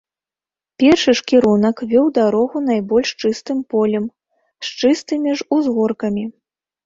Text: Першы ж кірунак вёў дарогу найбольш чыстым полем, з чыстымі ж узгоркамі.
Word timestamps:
Першы 0.83 1.11
ж 1.19 1.23
кірунак 1.31 1.77
вёў 1.91 2.07
дарогу 2.19 2.57
найбольш 2.71 3.09
чыстым 3.23 3.57
полем, 3.73 4.05
з 4.69 4.73
чыстымі 4.83 5.31
ж 5.43 5.49
узгоркамі. 5.59 6.25